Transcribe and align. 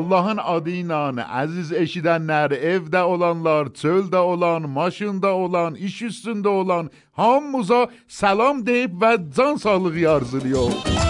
Allahın 0.00 0.38
adı 0.40 0.72
ilə 0.80 1.00
əziz 1.42 1.74
eşidənlər, 1.82 2.54
evdə 2.72 3.02
olanlar, 3.04 3.68
çöldə 3.80 4.22
olan, 4.32 4.68
maşında 4.78 5.34
olan, 5.44 5.74
iş 5.74 6.00
üstündə 6.08 6.48
olan 6.48 6.90
hamımıza 7.20 7.86
salam 8.08 8.66
deyib 8.66 8.96
və 9.02 9.14
can 9.36 9.56
sağlığı 9.56 10.10
arzulayır. 10.16 11.09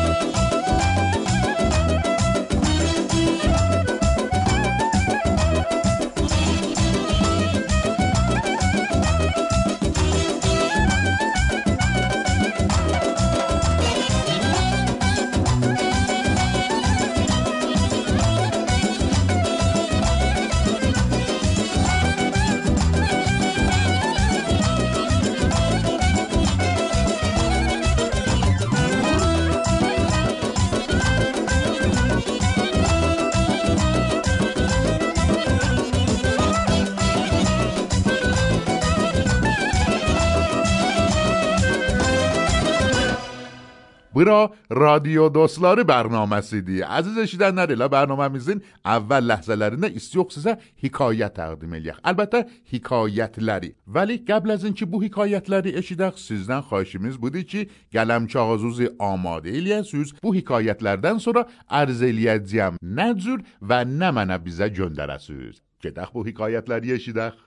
Bura 44.20 44.50
Radyo 44.70 45.30
Dostları 45.34 45.80
bərnaməsidir. 45.88 46.82
Əziz 46.84 47.14
eşidənlər 47.22 47.70
elə 47.72 47.86
bərnaməmizin 47.88 48.58
əvvəl 48.94 49.24
ləhzələrində 49.30 49.88
istiyox 49.96 50.36
sizə 50.36 50.58
hekayət 50.82 51.38
təqdim 51.38 51.78
eləyək. 51.78 52.02
Əlbəttə 52.04 52.42
hekayətləri. 52.68 53.70
Vəli 53.96 54.18
qəbl 54.28 54.52
az 54.58 54.66
inki 54.68 54.84
bu 54.84 55.00
hekayətləri 55.06 55.72
eşidək, 55.80 56.20
sizdən 56.20 56.66
xahişimiz 56.68 57.16
budur 57.22 57.46
ki, 57.48 57.64
qələm 57.96 58.28
kağızınızı 58.28 58.90
amadə 59.08 59.56
eləyəsiniz. 59.56 60.18
Bu 60.20 60.34
hekayətlərdən 60.36 61.24
sonra 61.24 61.46
ərz 61.80 62.04
eləyəcəyəm 62.10 62.76
nə 63.00 63.08
cür 63.24 63.40
və 63.64 63.86
nə 63.88 64.12
mənə 64.20 64.36
bizə 64.44 64.68
göndərəsiniz. 64.68 65.64
Gedək 65.80 66.12
bu 66.12 66.28
hekayətləri 66.28 66.92
eşidək. 67.00 67.40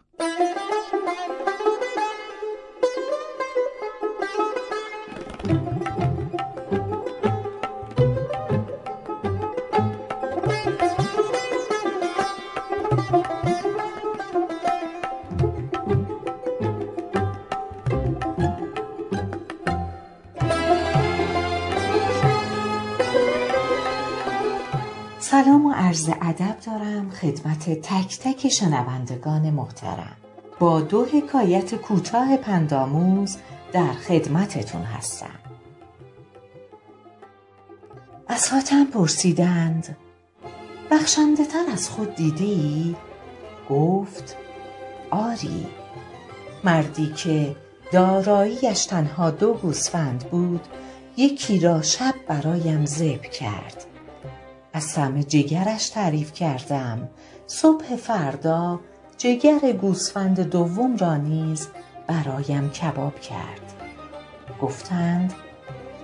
عرض 25.94 26.10
ادب 26.22 26.60
دارم 26.66 27.10
خدمت 27.10 27.70
تک 27.70 28.20
تک 28.20 28.50
شنوندگان 28.50 29.50
محترم. 29.50 30.18
با 30.60 30.82
دو 30.82 31.06
حکایت 31.06 31.76
کوتاه 31.76 32.38
پنداموز 32.38 33.38
در 33.74 33.94
خدمتتون 33.94 34.82
هستم. 34.82 35.40
از 38.28 38.50
حاتم 38.50 38.86
پرسیدند 38.86 39.98
بخشنده 40.92 41.46
تر 41.46 41.66
از 41.74 41.90
خود 41.90 42.16
دیدی؟ 42.16 42.96
گفت 43.70 44.36
آری. 45.12 45.68
مردی 46.64 47.14
که 47.14 47.56
داراییش 47.92 48.86
تنها 48.86 49.32
دو 49.32 49.54
گوسفند 49.54 50.24
بود 50.32 50.62
یکی 51.18 51.60
را 51.60 51.82
شب 51.82 52.14
برایم 52.28 52.86
ذبح 52.86 53.30
کرد. 53.30 53.93
از 54.74 54.94
طعم 54.94 55.22
جگرش 55.22 55.90
تعریف 55.90 56.34
کردم. 56.34 57.10
صبح 57.48 57.96
فردا 57.96 58.80
جگر 59.18 59.72
گوسفند 59.72 60.40
دوم 60.40 60.98
را 60.98 61.18
نیز 61.18 61.68
برایم 62.08 62.70
کباب 62.70 63.20
کرد. 63.20 63.74
گفتند 64.62 65.34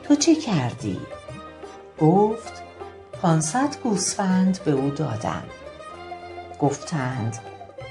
تو 0.04 0.16
چه 0.16 0.36
کردی؟ 0.36 1.00
گفت 2.02 2.64
پانصد 3.22 3.76
گوسفند 3.84 4.60
به 4.66 4.72
او 4.72 4.90
دادم. 4.90 5.44
گفتند 6.60 7.38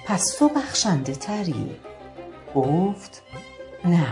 پس 0.06 0.36
تو 0.38 0.48
بخشنده 0.48 1.12
تری. 1.12 1.76
گفت 2.54 3.22
نه 3.84 4.06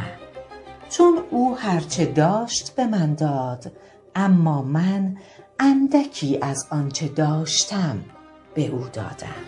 چون 0.89 1.19
او 1.31 1.57
هرچه 1.57 2.05
داشت 2.05 2.75
به 2.75 2.87
من 2.87 3.15
داد 3.15 3.73
اما 4.15 4.63
من 4.63 5.17
اندکی 5.61 6.39
از 6.43 6.67
آنچه 6.71 7.09
داشتم 7.09 8.05
به 8.55 8.67
او 8.67 8.89
دادم 8.93 9.45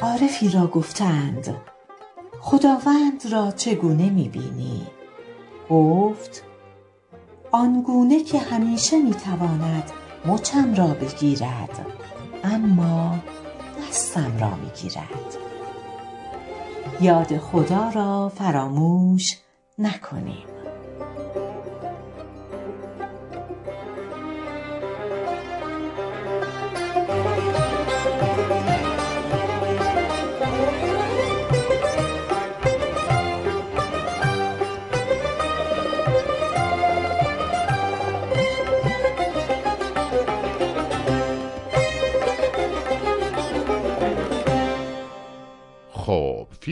عارفی 0.00 0.48
را 0.48 0.66
گفتند 0.66 1.56
خداوند 2.40 3.32
را 3.32 3.50
چگونه 3.50 4.10
می‌بینی؟ 4.10 4.86
گفت 5.70 6.45
آنگونه 7.52 8.22
که 8.24 8.38
همیشه 8.38 8.98
می‌تواند 8.98 9.90
مچم 10.26 10.74
را 10.74 10.86
بگیرد 10.86 11.86
اما 12.44 13.18
دستم 13.88 14.38
را 14.40 14.50
می‌گیرد. 14.54 15.36
یاد 17.00 17.38
خدا 17.38 17.88
را 17.88 18.28
فراموش 18.28 19.38
نکنیم. 19.78 20.55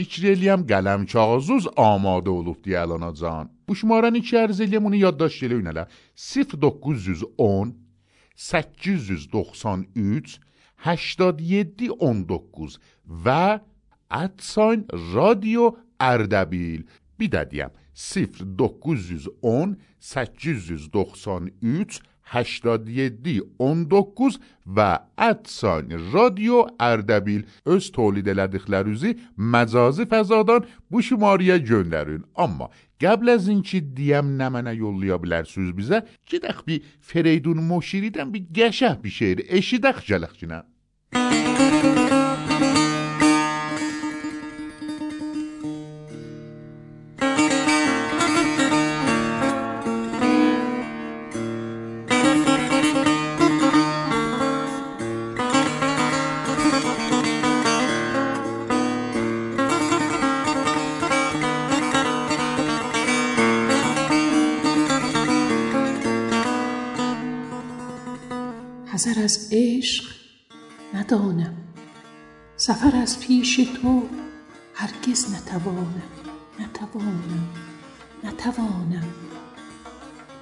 1250 0.05 0.49
ham 0.49 0.67
qalamçağızız 0.67 1.65
amadə 1.77 2.29
olubdu 2.29 2.69
əlanacan. 2.69 3.49
Bu 3.67 3.75
şumaranı 3.75 4.17
iki 4.21 4.35
ərz 4.37 4.61
eləyəm, 4.61 4.85
onu 4.89 4.95
yaddaş 4.95 5.43
elə 5.47 5.55
yönələ. 5.59 5.87
0910 6.15 7.75
893 8.35 10.39
8719 10.85 12.79
və 13.25 13.59
Adsign 14.09 14.85
Radio 15.15 15.75
Ərdəbil. 15.99 16.85
Bir 17.19 17.29
də 17.33 17.45
deyəm 17.51 17.71
0910 17.95 19.77
893 19.99 22.01
81 22.25 23.13
19 23.59 24.39
و 24.75 24.99
ادسان 25.17 26.11
رادیو 26.11 26.65
اردبیل 26.79 27.45
از 27.65 27.91
تولید 27.91 28.29
لدخ 28.29 28.69
لروزی 28.69 29.15
مزازی 29.37 30.05
فزادان 30.11 30.65
بوش 30.89 31.11
ماریا 31.11 31.57
جندرین 31.57 32.23
اما 32.37 32.69
قبل 33.01 33.29
از 33.29 33.47
این 33.47 33.61
چی 33.61 33.81
دیم 33.81 34.41
نمنه 34.41 34.75
یولیا 34.75 35.17
بلر 35.17 35.43
سوز 35.43 35.73
بیزه 35.73 36.03
چی 36.25 36.39
دخ 36.39 36.63
بی 36.65 36.81
فریدون 37.01 37.57
موشیریدن 37.57 38.31
بی 38.31 38.47
گشه 38.55 38.93
بی 38.93 39.09
شعر 39.09 39.39
اشی 39.49 39.77
دخ 39.77 40.05
جلخ 40.05 40.33
جنن. 40.37 40.63
سفر 72.65 72.95
از 72.95 73.19
پیش 73.19 73.55
تو 73.55 74.01
هرگز 74.73 75.33
نتوانم 75.33 76.01
نتوانم 76.59 77.47
نتوانم. 78.23 79.07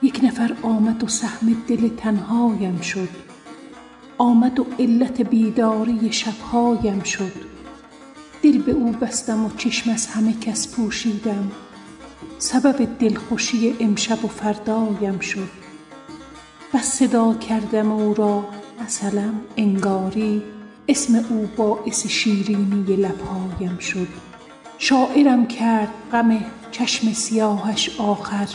یک 0.01 0.19
نفر 0.23 0.55
آمد 0.61 1.03
و 1.03 1.07
سهم 1.07 1.63
دل 1.67 1.89
تنهایم 1.97 2.81
شد. 2.81 3.09
آمد 4.17 4.59
و 4.59 4.65
علت 4.79 5.21
بیداری 5.21 6.11
شبهایم 6.11 7.03
شد. 7.03 7.33
دل 8.43 8.57
به 8.57 8.71
او 8.71 8.91
بستم 8.91 9.45
و 9.45 9.49
چشم 9.57 9.89
از 9.91 10.07
همه 10.07 10.33
کس 10.33 10.75
پوشیدم. 10.75 11.51
سبب 12.39 12.97
دلخوشی 12.99 13.75
امشب 13.79 14.25
و 14.25 14.27
فردایم 14.27 15.19
شد. 15.19 15.49
بس 16.73 16.85
صدا 16.85 17.33
کردم 17.33 17.91
او 17.91 18.13
را 18.13 18.45
مثلا 18.83 19.33
انگاری 19.57 20.43
اسم 20.87 21.25
او 21.29 21.49
باعث 21.57 22.07
شیرینی 22.07 22.95
لبهایم 22.95 23.77
شد. 23.77 24.07
شاعرم 24.77 25.47
کرد 25.47 25.89
غم 26.11 26.45
چشم 26.71 27.13
سیاهش 27.13 27.99
آخر. 27.99 28.47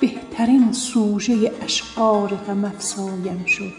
بهترین 0.00 0.72
سوژه 0.72 1.52
اشعار 1.62 2.28
غم 2.28 2.64
افزایم 2.64 3.44
شد. 3.46 3.72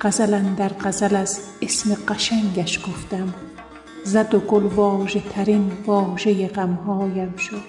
غزل 0.00 0.54
در 0.54 0.68
غزل 0.68 1.16
از 1.16 1.40
اسم 1.62 1.96
قشنگش 2.08 2.78
گفتم. 2.78 3.34
زد 4.04 4.34
و 4.34 4.38
گل 4.38 4.62
واژه 4.62 5.20
ترین 5.20 5.72
واژه 5.86 6.48
غمهایم 6.48 7.36
شد. 7.36 7.62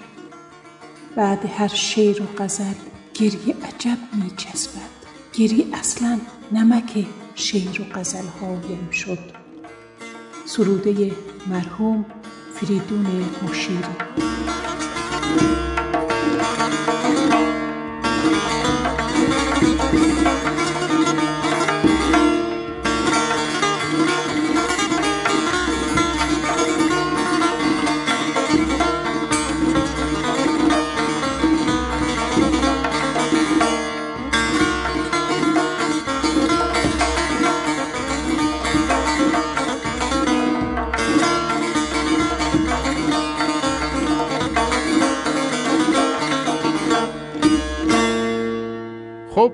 بعد 1.16 1.50
هر 1.56 1.68
شعر 1.68 2.22
و 2.22 2.26
غزل 2.38 2.74
گریه 3.14 3.54
عجب 3.64 3.98
می 4.12 4.30
چسبد 4.36 4.94
گری 5.32 5.66
اصلا 5.72 6.18
نمک 6.52 7.06
شعر 7.34 7.80
و 7.80 7.84
غزلهایم 7.94 8.90
شد 8.90 9.18
سروده 10.46 11.12
مرحوم 11.46 12.06
فریدون 12.54 13.06
مشیری. 13.42 13.84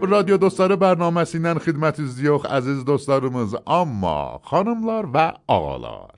Radyo 0.08 0.38
dostları 0.40 0.76
bərnaməsindən 0.80 1.60
xidmətiniz 1.64 2.18
yox, 2.24 2.46
əziz 2.48 2.84
dostlarımız, 2.86 3.56
amma 3.66 4.40
xanımlar 4.48 5.08
və 5.12 5.26
ağalar. 5.48 6.16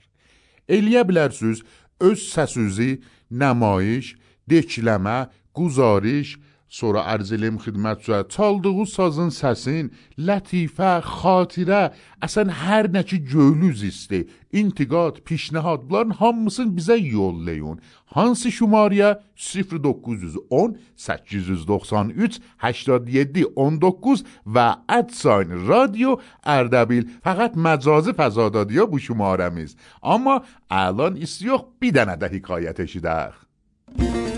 Eləyə 0.68 1.02
bilərsiniz, 1.08 1.62
öz 2.00 2.20
səsizi 2.22 3.00
nəmayiş, 3.30 4.14
dekləmə, 4.50 5.28
guzariş, 5.56 6.36
Sonra 6.72 7.02
ərz 7.12 7.34
eləyim 7.36 7.58
xidmətçiyə, 7.60 8.22
çaldığı 8.32 8.86
sazın 8.88 9.28
səsin, 9.36 9.90
lətifə, 10.16 10.94
xatirə, 11.04 11.82
əsən 12.24 12.48
hər 12.62 12.88
nə 12.94 13.02
ki 13.10 13.18
göylüz 13.28 13.82
isti, 13.84 14.22
intiqad, 14.56 15.20
pişnəhad, 15.28 15.84
bunların 15.90 16.16
hamısını 16.20 16.72
bizə 16.78 16.96
yollayın. 16.96 17.82
Hansı 18.16 18.48
şumariyə? 18.56 19.10
0910 19.36 20.78
893 20.96 22.40
87 22.62 23.44
19 23.56 24.24
və 24.46 24.66
ادساین 24.88 25.68
رادیو 25.68 26.16
اردبیل 26.46 27.04
فقط 27.24 27.52
مجازی 27.56 28.12
فضادادیا 28.12 28.92
bu 28.92 28.98
şumarəmiz. 29.00 29.76
Amma 30.02 30.42
الان 30.70 31.16
است 31.16 31.42
yox 31.42 31.62
bir 31.82 31.92
dənə 31.96 32.16
də 32.16 32.32
hekayət 32.32 32.78
eşidək. 32.84 34.31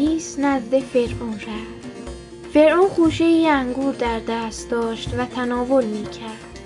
ابلیس 0.00 0.38
نزد 0.38 0.78
فرعون 0.78 1.34
رفت. 1.34 1.90
فرعون 2.54 2.88
خوشه 2.88 3.24
انگور 3.24 3.94
در 3.94 4.20
دست 4.28 4.70
داشت 4.70 5.08
و 5.18 5.24
تناول 5.24 5.84
می 5.84 6.02
کرد 6.02 6.58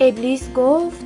ابلیس 0.00 0.52
گفت 0.52 1.04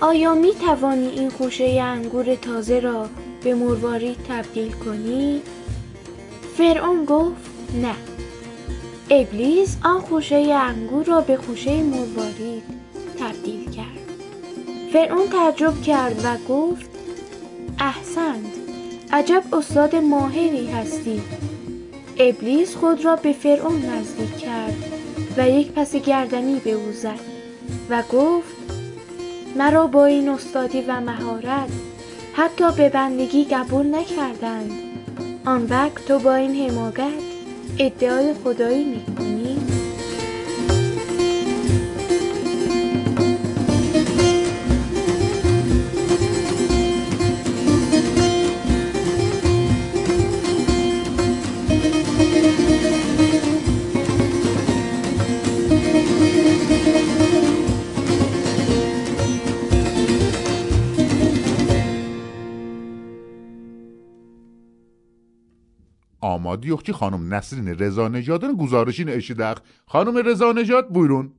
آیا 0.00 0.34
می 0.34 0.52
توانی 0.54 1.08
این 1.08 1.30
خوشه 1.30 1.64
انگور 1.64 2.34
تازه 2.34 2.80
را 2.80 3.08
به 3.44 3.54
مروارید 3.54 4.16
تبدیل 4.28 4.72
کنی؟ 4.72 5.42
فرعون 6.56 7.04
گفت 7.04 7.50
نه. 7.82 7.94
ابلیس 9.10 9.76
آن 9.84 10.00
خوشه 10.00 10.36
انگور 10.36 11.04
را 11.04 11.20
به 11.20 11.36
خوشه 11.36 11.82
مروارید 11.82 12.62
تبدیل 13.18 13.70
کرد. 13.70 13.98
فرعون 14.92 15.28
تعجب 15.28 15.82
کرد 15.82 16.20
و 16.24 16.52
گفت 16.52 16.90
احسنت. 17.78 18.61
عجب 19.12 19.42
استاد 19.52 19.96
ماهری 19.96 20.66
هستی. 20.66 21.22
ابلیس 22.18 22.74
خود 22.74 23.04
را 23.04 23.16
به 23.16 23.32
فرعون 23.32 23.82
نزدیک 23.82 24.36
کرد 24.38 24.76
و 25.36 25.48
یک 25.48 25.72
پس 25.72 25.96
گردنی 25.96 26.60
به 26.64 26.70
او 26.70 26.92
زد 26.92 27.20
و 27.90 28.02
گفت 28.12 28.56
مرا 29.56 29.86
با 29.86 30.06
این 30.06 30.28
استادی 30.28 30.80
و 30.80 31.00
مهارت 31.00 31.68
حتی 32.32 32.72
به 32.76 32.88
بندگی 32.88 33.44
قبول 33.44 33.94
نکردند. 33.94 34.70
آن 35.44 35.66
وقت 35.66 36.06
تو 36.08 36.18
با 36.18 36.34
این 36.34 36.68
حماقت 36.68 37.22
ادعای 37.78 38.34
خدایی 38.44 38.84
می‌کنی؟ 38.84 39.71
Amadi 66.36 66.72
yox 66.72 66.82
ki, 66.86 66.92
xanım 67.00 67.28
Nəsrin 67.34 67.68
Reza 67.78 68.08
Necadın 68.08 68.56
quzarışını 68.60 69.12
eşidək. 69.20 69.62
Xanım 69.92 70.24
Reza 70.24 70.52
Necad, 70.52 70.90
buyurun. 70.94 71.30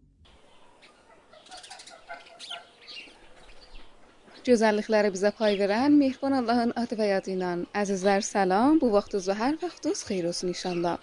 Gözəllikləri 4.47 5.13
bizə 5.15 5.29
pay 5.39 5.53
verən 5.59 5.93
mehriban 5.95 6.33
Allahın 6.41 6.73
adı 6.79 6.97
və 6.99 7.05
yadı 7.13 7.31
ilə 7.37 7.51
əzizlər 7.81 8.25
salam. 8.27 8.79
Bu 8.81 8.89
vaxtınız 8.91 9.29
və 9.31 9.35
hər 9.39 9.53
vaxtınız 9.61 10.01
xeyir 10.09 10.25
olsun 10.31 10.51
inşallah. 10.51 10.97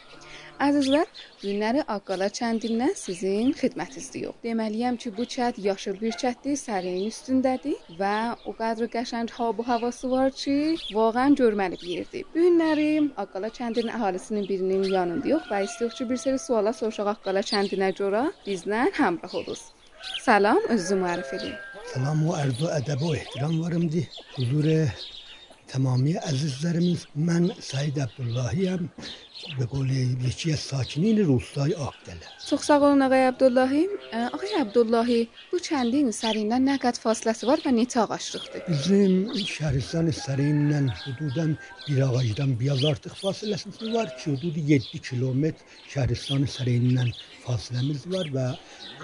Əzizlər, 0.61 1.07
günləri 1.41 1.81
Aqqala 1.89 2.27
kəndindən 2.37 2.91
sizin 3.03 3.55
xidmətinizdə 3.57 4.21
yox. 4.27 4.35
Deməliyəm 4.45 4.99
ki, 5.01 5.13
bu 5.17 5.25
çət 5.35 5.57
yaşıl 5.65 5.95
bir 6.03 6.19
çətdir, 6.21 6.59
sərin 6.61 6.99
üstündədir 7.07 7.79
və 8.01 8.17
o 8.45 8.53
qədər 8.59 8.91
qəşəng 8.93 9.33
hava-havası 9.39 10.11
var 10.13 10.35
ki, 10.37 10.57
vağən 10.93 11.39
görməli 11.41 11.81
bir 11.81 11.93
yerdir. 11.95 12.27
Bu 12.35 12.45
günləri 12.45 12.91
Aqqala 13.25 13.49
kəndinin 13.57 13.95
əhalisinin 13.97 14.49
birinin 14.51 14.85
yanında 14.93 15.33
yox 15.33 15.49
və 15.49 15.63
istəyir 15.65 15.97
ki, 15.97 16.09
bir 16.11 16.21
sərə 16.27 16.43
suala 16.45 16.75
soruşaq 16.77 17.09
Aqqala 17.15 17.41
kəndinə 17.53 17.89
görə 18.03 18.27
bizlə 18.45 18.91
həmrəh 19.01 19.39
olunuz. 19.41 19.65
Salam, 20.27 20.61
özünüzü 20.69 21.01
müərrif 21.01 21.33
edin. 21.39 21.57
Salam, 21.95 22.21
o 22.29 22.37
arzu, 22.37 22.69
ədəb, 22.77 23.07
ehtiram 23.23 23.57
varımdır. 23.65 24.21
Huzur 24.37 24.69
varım 25.70 25.70
di. 25.70 25.70
حضور 25.70 25.70
تمامی 25.70 26.14
عزیزlerimiz 26.14 27.08
من 27.16 27.52
سعید 27.60 28.00
عبداللهی 28.00 28.68
هم 28.68 28.90
به 29.60 29.66
قول 29.66 29.90
یکی 30.26 30.54
از 30.54 30.60
ساکنین 30.60 31.18
روستای 31.26 31.74
آقدله 31.74 32.28
Çox 32.50 32.62
sağ 32.64 32.80
olun 32.82 33.00
ağay 33.00 33.28
Abdullahi. 33.28 33.88
Ə, 34.14 34.30
Ağay 34.36 34.62
Abdullahi, 34.62 35.30
bu 35.52 35.58
kəndin 35.58 36.12
sərindən 36.14 36.64
nə 36.70 36.76
qədər 36.84 37.00
fasiləsi 37.06 37.48
var 37.50 37.60
və 37.66 37.72
neçə 37.80 38.00
ağaclıqdır? 38.06 38.62
Bizim 38.70 39.14
şəhristan 39.58 40.12
Sarıyın'la 40.12 40.80
hududan 41.04 41.58
bir 41.88 42.02
ağacdan 42.02 42.60
biraz 42.60 42.86
artık 42.86 43.16
fasilesi 43.16 43.94
var 43.94 44.18
ki 44.18 44.32
hududu 44.32 44.60
7 44.60 45.02
kilometre 45.02 45.66
şəhristan 45.94 46.48
Sarıyın'la 46.48 47.04
fasiləmiz 47.45 48.07
var 48.13 48.29
və 48.35 48.47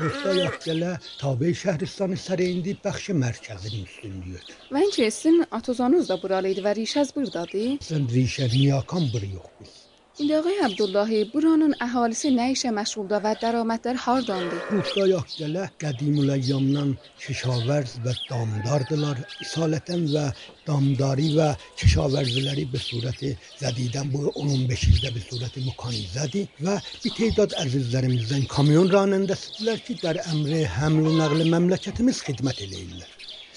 Rıfta 0.00 0.34
Yaqgələ 0.36 0.92
Tabe 1.20 1.52
şəhristanı 1.62 2.18
sərə 2.20 2.48
indi 2.52 2.76
bəxşi 2.84 3.16
mərkəzinin 3.22 3.86
üstünlüyüdür. 3.88 4.60
Mən 4.76 4.92
kesin 4.98 5.44
atozanız 5.50 6.10
da 6.12 6.20
buralıydı 6.22 6.64
və 6.66 6.76
rişəz 6.80 7.14
buradadır. 7.16 7.76
Sən 7.90 8.08
rişə 8.12 8.50
niyakan 8.52 9.12
buru 9.12 9.34
yox 9.38 9.52
biz. 9.60 9.85
İndi 10.21 10.37
ağay 10.37 10.57
Abdullahi, 10.65 11.19
buranın 11.33 11.71
əhalisi 11.81 12.29
nə 12.35 12.45
işə 12.53 12.69
məşğuldur 12.77 13.23
və 13.23 13.31
dərəmətləri 13.41 14.01
hardandır? 14.03 14.59
Ruhday 14.73 15.13
Akgələ 15.17 15.63
qədimüləyyamdan 15.81 16.91
kişavərz 17.23 17.95
və 18.03 18.13
damdardılar. 18.29 19.21
İsalətən 19.45 20.03
və 20.13 20.25
damdari 20.67 21.29
və 21.37 21.47
kişavərziləri 21.79 22.65
به 22.73 22.79
صورت 22.89 23.21
زدیدن 23.61 24.11
bu 24.13 24.21
15 24.35 24.83
ildə 24.91 25.13
bir 25.15 25.25
surəti 25.29 25.65
mukanizədir 25.69 26.45
və 26.65 26.75
bir 27.05 27.15
tedad 27.21 27.57
əzizlərimizdən 27.63 28.45
kamyon 28.55 28.93
ranəndəsidirlər 28.97 29.81
ki, 29.87 29.97
در 30.03 30.21
əmri 30.35 30.61
həml 30.77 31.09
nəqli 31.21 31.49
məmləkətimiz 31.55 32.21
xidmət 32.27 32.67
eləyirlər. 32.67 33.11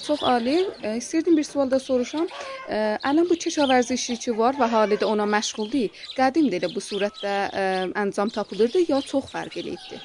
Çox 0.07 0.23
ali. 0.23 0.69
E, 0.83 0.97
İstərdim 0.97 1.37
bir 1.37 1.43
sual 1.43 1.71
da 1.71 1.79
soruşam. 1.79 2.27
E, 2.69 2.75
ələn 3.09 3.29
bu 3.29 3.35
keşavərzişi 3.43 4.17
ki 4.23 4.37
var 4.37 4.57
və 4.59 4.67
hal-hazırda 4.71 5.07
ona 5.07 5.25
məşğuldur. 5.35 5.99
Qədim 6.17 6.49
də 6.51 6.61
elə 6.61 6.69
bu 6.75 6.83
surətdə 6.83 7.33
e, 7.61 7.65
əncam 8.03 8.31
tapılırdı 8.35 8.85
ya 8.89 9.01
çox 9.01 9.31
fərq 9.33 9.59
eləyibdi? 9.61 9.99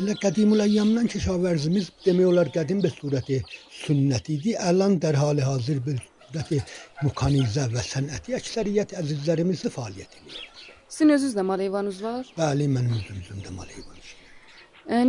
Elə 0.00 0.16
qədimül 0.22 0.64
əyyamdan 0.66 1.10
keşavərzimiz 1.14 1.90
demək 2.06 2.30
olar 2.32 2.52
qədim 2.54 2.82
bir 2.84 2.94
surəti 2.94 3.40
sünnət 3.82 4.30
idi. 4.36 4.54
Ələn 4.70 5.00
dərhal 5.02 5.42
hazır 5.44 5.82
bir 5.86 5.98
surəti 6.30 6.62
mükanizə 7.02 7.66
və 7.74 7.84
sənəti 7.92 8.38
əksəriyyət 8.38 8.96
əzizlərimizlə 9.02 9.72
fəaliyyət 9.74 10.20
edir. 10.22 10.46
Sizin 10.88 11.14
özünüz 11.16 11.36
də 11.36 11.46
mal 11.46 11.60
heyvanınız 11.62 12.02
var? 12.02 12.34
Bəli, 12.38 12.66
mənim 12.70 12.96
özümüzün 12.98 13.44
də 13.46 13.54
mal 13.54 13.68
heyvanım. 13.70 13.96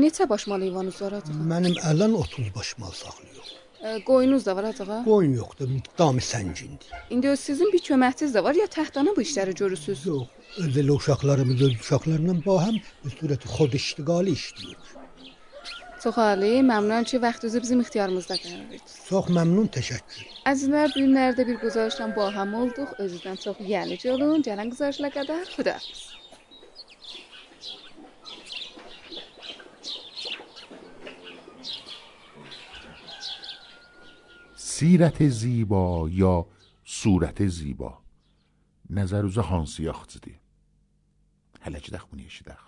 Neçə 0.02 0.28
baş 0.30 0.46
mal 0.48 0.62
heyvanınız 0.62 1.02
var 1.02 1.16
artıq? 1.20 1.38
Mənim 1.54 1.78
ələn 1.90 2.14
30 2.14 2.52
baş 2.56 2.78
mal 2.78 2.92
saxlayıram. 2.94 3.61
Qoyunuz 4.06 4.46
da 4.46 4.56
var 4.56 4.64
acaba? 4.64 5.02
Qoyun 5.06 5.34
yoxdur, 5.34 5.70
damı 5.98 6.22
səngindir. 6.22 6.90
İndi 7.10 7.38
sizin 7.38 7.72
bir 7.74 7.82
köməkçiniz 7.88 8.36
də 8.38 8.44
var 8.44 8.56
ya 8.56 8.68
təxtana 8.70 9.16
bu 9.18 9.22
işləri 9.26 9.56
görürsüz? 9.58 10.06
Yox, 10.06 10.28
öz 10.64 10.78
elə 10.84 10.94
uşaqlarımız 11.00 11.62
öz 11.68 11.74
uşaqlarla 11.80 12.36
bahəm 12.46 12.78
bir 13.04 13.16
surəti 13.18 13.50
xod 13.56 13.74
iştiqali 13.82 14.38
işləyir. 14.38 14.94
Çox 16.04 16.18
ali. 16.18 16.54
Məmnunam 16.72 17.04
ki, 17.10 17.22
vaxtınızı 17.22 17.62
bizim 17.62 17.82
ixtiyarımızda 17.82 18.36
qərar 18.44 18.62
verdiniz. 18.62 18.96
Çox 19.10 19.34
məmnun, 19.38 19.68
təşəkkür. 19.78 20.24
Əzizlər, 20.54 20.94
bu 20.96 21.04
günlərdə 21.04 21.46
bir 21.50 21.60
quzarışla 21.66 22.10
bu 22.16 22.30
həm 22.38 22.56
olduq. 22.62 22.96
Özünüzdən 23.04 23.38
çox 23.44 23.62
yənici 23.74 24.14
olun. 24.14 24.42
Gələn 24.46 24.74
quzarışla 24.74 25.14
qədər 25.18 25.46
xudahafiz. 25.58 26.21
سیرت 34.82 35.28
زیبا 35.28 36.10
یا 36.12 36.46
صورت 36.84 37.48
زیبا 37.48 38.02
نظر 38.90 39.42
hansı 39.42 39.84
yaxçıdır? 39.84 40.38
Hələ 41.66 41.80
ki 41.86 41.92
dəx 41.94 42.04
bunu 42.12 42.22
eşidək. 42.30 42.62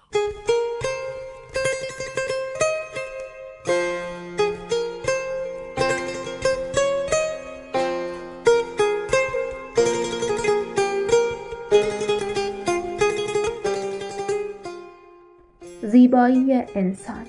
زیبایی 15.91 16.51
انسان 16.75 17.25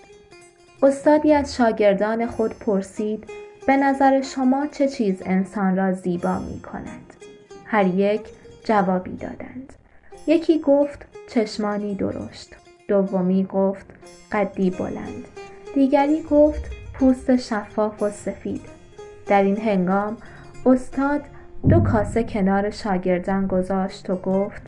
استادی 0.83 1.33
از 1.35 1.57
شاگردان 1.57 2.27
خود 2.27 2.53
پرسید 2.53 3.44
به 3.67 3.77
نظر 3.77 4.23
شما 4.23 4.67
چه 4.67 4.89
چیز 4.89 5.23
انسان 5.25 5.77
را 5.77 5.93
زیبا 5.93 6.39
می 6.39 6.61
کند؟ 6.61 7.15
هر 7.65 7.87
یک 7.87 8.21
جوابی 8.65 9.17
دادند. 9.17 9.73
یکی 10.27 10.59
گفت 10.61 11.07
چشمانی 11.29 11.95
درشت. 11.95 12.55
دومی 12.89 13.45
گفت 13.45 13.87
قدی 14.33 14.71
بلند. 14.71 15.25
دیگری 15.75 16.23
گفت 16.23 16.63
پوست 16.95 17.37
شفاف 17.37 18.03
و 18.03 18.11
سفید. 18.11 18.63
در 19.27 19.43
این 19.43 19.57
هنگام 19.57 20.17
استاد 20.67 21.21
دو 21.69 21.81
کاسه 21.81 22.25
کنار 22.25 22.71
شاگردان 22.71 23.47
گذاشت 23.47 24.11
و 24.11 24.17
گفت 24.17 24.63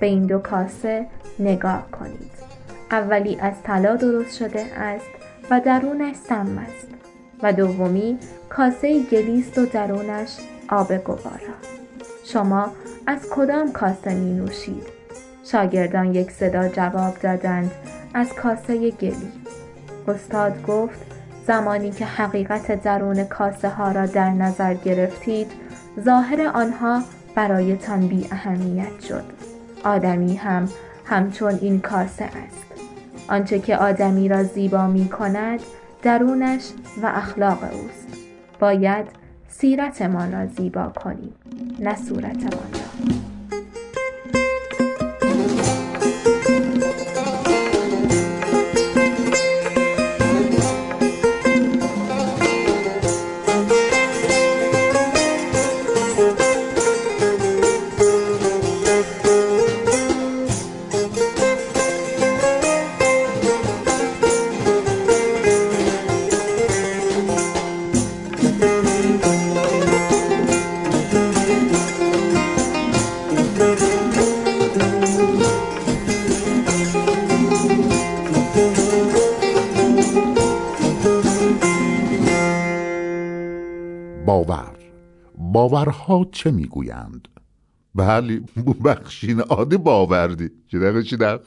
به 0.00 0.06
این 0.06 0.26
دو 0.26 0.38
کاسه 0.38 1.06
نگاه 1.38 1.90
کنید. 1.90 2.32
اولی 2.90 3.40
از 3.40 3.62
طلا 3.62 3.96
درست 3.96 4.36
شده 4.36 4.64
است 4.76 5.10
و 5.50 5.60
درونش 5.60 6.16
سم 6.16 6.58
است 6.58 6.88
و 7.42 7.52
دومی 7.52 8.18
کاسه 8.50 9.02
گلیست 9.02 9.58
و 9.58 9.66
درونش 9.66 10.36
آب 10.68 10.92
گوارا. 10.96 11.54
شما 12.24 12.72
از 13.06 13.30
کدام 13.30 13.72
کاسه 13.72 14.14
می 14.14 14.32
نوشید؟ 14.32 14.86
شاگردان 15.44 16.14
یک 16.14 16.30
صدا 16.30 16.68
جواب 16.68 17.18
دادند 17.18 17.70
از 18.14 18.34
کاسه 18.34 18.90
گلی. 18.90 19.32
استاد 20.08 20.62
گفت 20.62 20.98
زمانی 21.46 21.90
که 21.90 22.04
حقیقت 22.04 22.82
درون 22.82 23.24
کاسه 23.24 23.68
ها 23.68 23.92
را 23.92 24.06
در 24.06 24.30
نظر 24.30 24.74
گرفتید 24.74 25.50
ظاهر 26.00 26.50
آنها 26.54 27.02
برایتان 27.34 28.06
بی 28.08 28.28
اهمیت 28.30 29.00
شد. 29.08 29.24
آدمی 29.84 30.36
هم 30.36 30.68
همچون 31.04 31.58
این 31.60 31.80
کاسه 31.80 32.24
است. 32.24 32.66
آنچه 33.28 33.58
که 33.58 33.76
آدمی 33.76 34.28
را 34.28 34.42
زیبا 34.42 34.86
می 34.86 35.08
کند 35.08 35.60
درونش 36.02 36.70
و 37.02 37.06
اخلاق 37.06 37.58
اوست. 37.62 37.99
باید 38.60 39.06
سیرتمان 39.48 40.32
را 40.32 40.46
زیبا 40.46 40.88
کنیم 40.88 41.32
نه 41.78 41.96
صورتمان 41.96 42.72
را. 42.72 43.19
باورها 86.10 86.30
چه 86.32 86.50
می‌گویند 86.50 87.28
bəli, 87.98 88.36
bu 88.56 88.72
bəxşin 88.86 89.40
adı 89.50 89.76
Bavərdir. 89.86 90.52
Gedək 90.70 90.94
eşidək. 91.02 91.40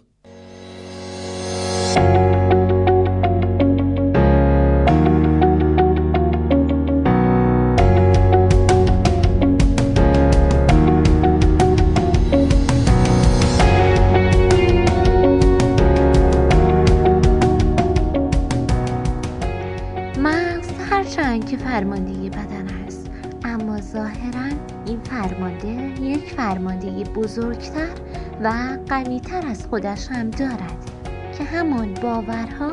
مغز 20.26 20.70
هرچند 20.90 21.50
که 21.50 21.58
فرماندهی 21.58 22.30
بدن 22.30 22.73
اما 23.54 23.82
ظاهرا 23.82 24.50
این 24.86 25.00
فرمانده 25.00 26.02
یک 26.02 26.34
فرماندهی 26.34 27.04
بزرگتر 27.04 27.90
و 28.44 28.54
قویتر 28.90 29.48
از 29.48 29.66
خودش 29.66 30.08
هم 30.08 30.30
دارد 30.30 30.92
که 31.38 31.44
همان 31.44 31.94
باورها 31.94 32.72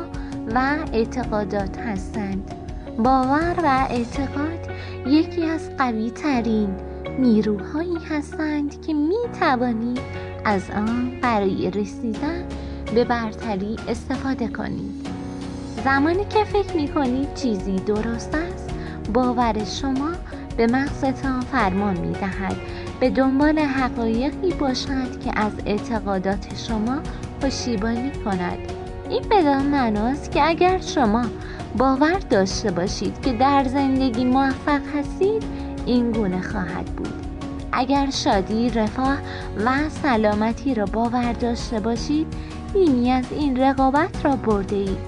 و 0.55 0.77
اعتقادات 0.93 1.79
هستند. 1.79 2.55
باور 2.99 3.55
و 3.63 3.87
اعتقاد 3.91 4.71
یکی 5.07 5.45
از 5.45 5.77
قوی 5.77 6.11
ترین 6.11 6.77
نیروهایی 7.19 7.99
هستند 8.11 8.81
که 8.87 8.95
می 8.95 9.17
توانید 9.41 10.01
از 10.45 10.63
آن 10.71 11.21
برای 11.23 11.71
رسیدن 11.71 12.45
به 12.95 13.05
برتری 13.05 13.77
استفاده 13.89 14.49
کنید 14.49 15.07
زمانی 15.85 16.25
که 16.25 16.45
فکر 16.45 16.77
می 16.77 16.89
کنید 16.89 17.35
چیزی 17.35 17.77
درست 17.77 18.35
است 18.35 18.71
باور 19.15 19.65
شما 19.65 20.11
به 20.61 20.67
مغزتان 20.67 21.41
فرمان 21.41 22.01
می 22.01 22.13
دهد 22.13 22.57
به 23.01 23.11
دنبال 23.11 23.59
حقایقی 23.59 24.53
باشد 24.53 25.21
که 25.25 25.39
از 25.39 25.53
اعتقادات 25.67 26.47
شما 26.57 27.01
پشتیبانی 27.41 28.11
کند. 28.25 28.59
این 29.11 29.23
بدان 29.31 29.67
معناست 29.67 30.31
که 30.31 30.49
اگر 30.49 30.79
شما 30.81 31.25
باور 31.79 32.19
داشته 32.31 32.71
باشید 32.71 33.21
که 33.21 33.33
در 33.33 33.65
زندگی 33.65 34.25
موفق 34.25 34.81
هستید 34.97 35.43
این 35.87 36.13
گونه 36.13 36.43
خواهد 36.43 36.87
بود. 36.87 37.27
اگر 37.73 38.11
شادی، 38.11 38.71
رفاه 38.71 39.19
و 39.65 39.89
سلامتی 40.03 40.75
را 40.75 40.85
باور 40.85 41.33
داشته 41.33 41.81
باشید 41.81 42.27
نیمی 42.75 43.11
از 43.11 43.25
این 43.31 43.57
رقابت 43.57 44.25
را 44.25 44.37
برده 44.37 44.77
اید 44.77 44.99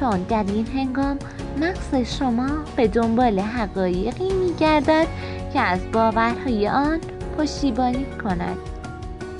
چون 0.00 0.22
در 0.28 0.44
این 0.48 0.66
هنگام 0.66 1.18
مغز 1.60 2.16
شما 2.18 2.48
به 2.76 2.88
دنبال 2.88 3.40
حقایقی 3.40 4.32
می 4.32 4.54
گردد 4.54 5.06
که 5.52 5.60
از 5.60 5.80
باورهای 5.92 6.68
آن 6.68 7.00
پشتیبانی 7.38 8.06
کند. 8.24 8.56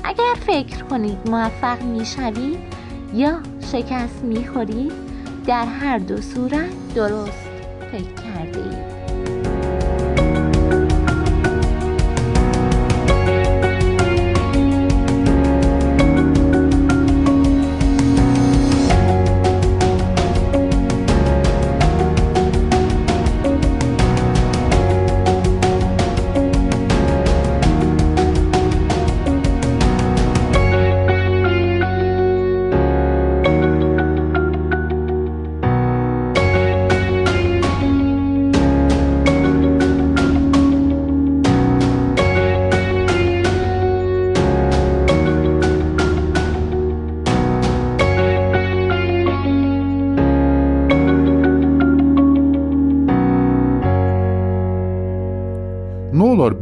اگر 0.05 0.35
فکر 0.47 0.85
کنید 0.85 1.31
موفق 1.31 1.83
می 1.83 2.07
شوید 2.07 2.59
یا 3.15 3.41
شکست 3.73 4.23
می 4.23 4.47
خورید 4.47 4.93
در 5.47 5.67
هر 5.67 5.99
دو 5.99 6.21
صورت 6.21 6.95
درست 6.95 7.49
فکر 7.93 8.23
کرده 8.23 8.94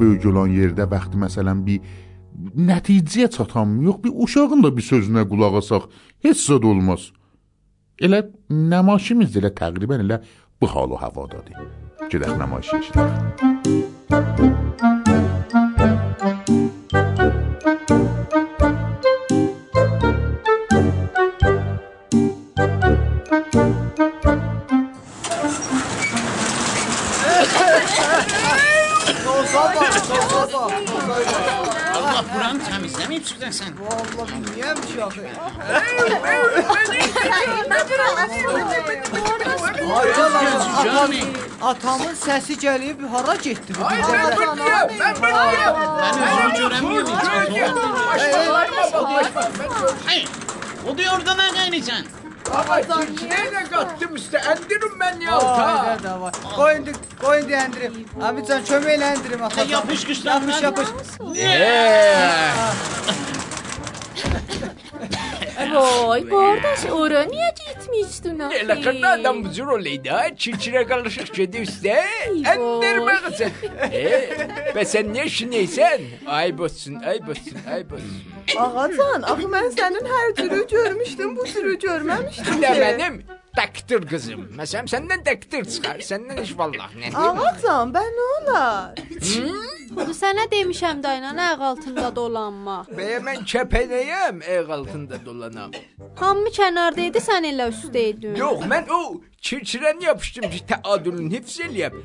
böyük 0.02 0.26
olan 0.30 0.48
yerdə 0.50 0.84
vaxtı 0.90 1.16
məsələn 1.24 1.58
bir 1.66 1.78
nəticəyə 2.68 3.28
çatan 3.36 3.68
yox, 3.86 3.98
bir 4.04 4.12
uşağın 4.24 4.64
da 4.64 4.70
bir 4.76 4.84
sözünə 4.92 5.22
qulaq 5.30 5.54
asaq, 5.62 5.82
heç 6.26 6.38
zad 6.48 6.64
olmaz. 6.72 7.02
Elə 8.02 8.24
nəmaişimiz 8.50 9.28
də 9.34 9.38
elə 9.44 9.52
təqribən 9.60 10.00
elə 10.06 10.16
bu 10.60 10.66
hal 10.74 10.90
o 10.96 10.98
havadadır. 11.04 11.56
Gedək 12.10 12.32
nəmaişə 12.42 12.74
eşidək. 12.82 13.10
edəcəksən? 33.42 33.74
Vallah 33.78 34.28
bilmirəm 34.30 34.78
ki, 34.86 35.02
axı. 35.02 35.22
Atamın 41.62 42.14
səsi 42.14 42.54
gəlib 42.62 42.98
hara 43.10 43.34
getdi 43.42 43.74
bu? 43.78 43.84
Ay, 43.86 43.98
mən 43.98 44.30
bilmirəm. 44.38 44.88
Mən 45.02 45.14
bilmirəm. 45.22 45.74
Mən 46.00 46.14
özümü 46.24 46.50
görəmirəm. 46.58 47.76
Hey, 50.06 50.22
o 50.86 50.98
diyor 50.98 51.20
da 51.26 51.32
nə 51.38 51.46
qəynəsən? 51.58 52.21
Ama 52.50 52.80
içine 52.80 53.64
kattım 53.70 54.16
işte 54.16 54.38
endirim 54.38 55.00
ben 55.00 55.20
ya. 55.20 55.32
Ha. 55.32 55.86
Hayda 55.88 56.02
da 56.02 56.20
var. 56.20 56.34
Koyun 56.56 56.86
dik- 56.86 57.20
koyun 57.24 57.48
diye 57.48 57.58
endirim. 57.58 58.06
Abi 58.22 58.42
sen 58.46 58.64
çömeyle 58.64 59.04
endirim 59.04 59.44
asla. 59.44 59.62
Yapış 59.62 60.04
güçler. 60.06 60.32
Yapış 60.32 60.62
yapış. 60.62 60.88
Eee. 61.34 62.50
Voy 65.72 66.28
kardeş 66.28 66.90
oraya 66.92 67.24
niye 67.24 67.54
gitmiştin? 67.66 68.38
Elə 68.38 68.76
qırdadan 68.84 69.44
bucur 69.44 69.66
olaydı. 69.66 70.08
Çirçirə 70.42 70.82
qalışıq 70.88 71.28
gedibsə, 71.38 71.96
əndir 72.52 72.98
mağazın. 73.06 73.52
Və 74.76 74.84
sən 74.92 75.12
niyə 75.14 75.26
şineysən? 75.36 76.08
Ay 76.26 76.58
bozsun, 76.58 76.94
ay 77.04 77.20
bozsun, 77.26 77.58
ay 77.74 77.84
bozsun. 77.90 78.22
Ağacan, 78.64 79.22
axı 79.22 79.48
mən 79.54 79.70
sənin 79.76 80.10
hər 80.14 80.34
cürü 80.40 80.66
görmüşdüm, 80.74 81.36
bu 81.36 81.46
cürü 81.46 81.78
görməmişdim. 81.86 82.62
Elə 82.62 82.74
mənim 82.82 83.22
takdir 83.56 84.06
qızım. 84.08 84.46
Məsələn, 84.58 84.88
səndən 84.92 85.24
takdir 85.26 85.64
çıxar. 85.64 86.00
Səndən 86.04 86.42
iş 86.42 86.54
vallah 86.58 86.94
nə. 86.98 87.12
Ağacan, 87.24 87.92
bən 87.94 88.10
nə 88.18 88.28
olar? 88.36 89.02
Xudu 89.92 90.14
sənə 90.16 90.46
demişəm 90.52 91.02
daynan 91.04 91.36
ayaq 91.46 91.66
altında 91.70 92.08
dolanma. 92.16 92.78
Bəyə 92.96 93.20
mən 93.26 93.44
kəpənəyəm, 93.52 94.40
ayaq 94.48 94.72
altında 94.78 95.20
dolanam. 95.26 95.76
Hamı 96.20 96.54
kənarda 96.58 97.06
idi, 97.10 97.20
sən 97.28 97.48
elə 97.52 97.68
üstdə 97.74 98.08
idin. 98.14 98.34
Yox, 98.40 98.64
mən 98.72 98.88
o 98.88 99.02
çirçirəni 99.44 100.08
yapışdım 100.08 100.50
ki, 100.50 100.64
təadülün 100.72 101.30
hifz 101.36 101.60
eləyəm. 101.68 102.00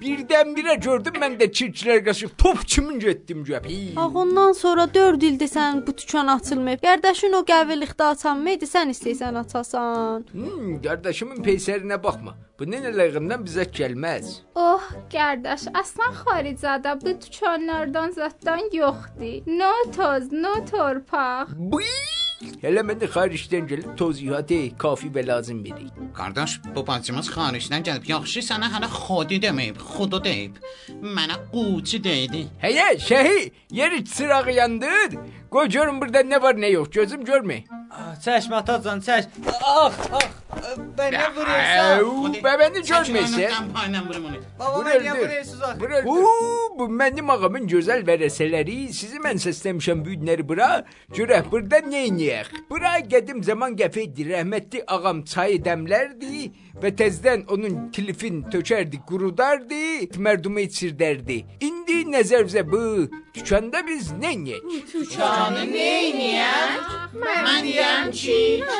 Birdən-birə 0.00 0.74
gördüm 0.80 1.18
mən 1.20 1.34
də 1.40 1.50
çirçilər 1.52 1.98
qaçıb 2.06 2.30
top 2.38 2.62
kimin 2.66 3.00
getdim 3.00 3.44
göp. 3.44 3.66
Ax 3.96 4.14
ondan 4.22 4.52
sonra 4.52 4.86
4 4.94 5.22
ildir 5.22 5.48
sən 5.48 5.82
bu 5.86 5.96
dükan 5.98 6.26
açılmayıb. 6.26 6.80
Qardaşın 6.84 7.36
o 7.40 7.42
qəvilikdə 7.50 8.06
açan 8.14 8.40
mıydı? 8.46 8.64
Sən 8.70 8.94
istəyirsən 8.94 9.40
açasan. 9.42 10.24
Hmm, 10.32 10.78
qardaşımın 10.86 11.42
peysərinə 11.44 12.00
baxma. 12.02 12.36
Bu 12.58 12.68
nənələrindən 12.72 13.44
bizə 13.44 13.68
gəlməz. 13.76 14.32
Oh 14.54 14.88
kardeş 15.12 15.68
aslan 15.74 16.16
xaricada 16.22 16.96
bu 17.00 17.14
dükanlardan 17.20 18.10
zaten 18.10 18.72
yoktu. 18.72 19.30
No 19.46 19.72
toz, 19.96 20.32
no 20.32 20.54
torpaq. 20.72 21.46
Buy! 21.56 22.19
Hələ 22.40 22.80
mən 22.88 22.96
də 23.02 23.08
xaricdən 23.12 23.66
gəlib 23.68 23.96
tozyihatı 24.00 24.60
kafi 24.80 25.10
və 25.12 25.26
lazım 25.26 25.58
verir. 25.64 25.90
Qardaş, 26.16 26.54
bu 26.74 26.86
bacımız 26.86 27.28
xaricdən 27.34 27.84
gəlib. 27.84 28.08
Yaxşı 28.08 28.40
sənə 28.46 28.70
hələ 28.72 28.88
xodi 28.94 29.36
deməyib, 29.44 29.76
xudu 29.92 30.22
deyib. 30.24 30.56
Mənə 31.18 31.36
quçi 31.52 32.00
deydi. 32.04 32.46
Həyə, 32.62 32.94
şəhi, 33.08 33.52
yeri 33.80 34.04
çırağı 34.04 34.56
yandır. 34.56 35.18
Qoy 35.50 35.68
görüm 35.68 36.00
burada 36.00 36.20
nə 36.22 36.42
var 36.42 36.54
nə 36.54 36.70
yox, 36.70 36.90
gözüm 36.94 37.24
görmür. 37.24 37.64
Çəkmə 38.24 38.60
atacan, 38.62 39.00
çək. 39.02 39.26
Ax, 39.66 39.94
ax. 40.12 40.28
Ben 40.98 41.12
ne 41.12 41.26
vuruyorsun? 41.34 42.04
Au, 42.04 42.42
Bəbəni 42.44 42.82
görməyəsən. 42.86 43.50
Kampayla 43.54 44.02
vurum 44.08 44.24
onu. 44.24 44.38
Baba 44.58 44.90
niye 45.00 45.12
vuruyorsunuz 45.12 45.62
axı? 45.62 46.02
Oo, 46.06 46.78
bu 46.78 46.86
mənim 47.00 47.30
ağamın 47.30 47.66
gözəl 47.68 48.04
vərəsələri. 48.06 48.78
Sizi 48.94 49.18
mən 49.24 49.42
səsləmişəm 49.42 50.04
bu 50.04 50.14
günləri 50.14 50.46
bura. 50.48 50.70
Görək 51.16 51.50
burada 51.50 51.80
nə 51.86 52.04
edək? 52.10 52.52
Bura 52.70 52.94
qədim 53.12 53.42
zaman 53.42 53.74
qəfə 53.80 54.06
idi. 54.06 54.28
Rəhmətli 54.30 54.84
ağam 54.86 55.24
çayı 55.32 55.58
dəmlərdi 55.66 56.50
və 56.82 56.94
təzədən 57.00 57.46
onun 57.50 57.88
kilifin 57.94 58.42
tökərdi, 58.52 59.02
qurudardı, 59.08 59.82
mərdumə 60.18 60.66
içirdərdi. 60.68 61.42
İndi 61.60 62.04
nəzərzə 62.14 62.62
bu 62.70 62.84
dükanda 63.35 63.81
biz 63.87 64.11
nə 64.21 64.31
edək? 64.35 64.61
Dükanı 64.93 65.65
neyniyək? 65.71 66.93
Mən 67.15 67.67
deyəm 67.67 68.11
ki, 68.19 68.37